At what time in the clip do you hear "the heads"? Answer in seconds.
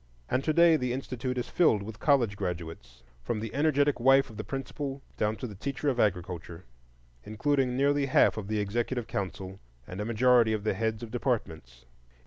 10.63-11.03